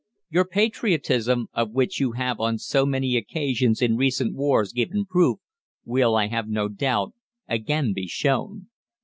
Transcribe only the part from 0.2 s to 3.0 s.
YOUR PATRIOTISM, of which you have on so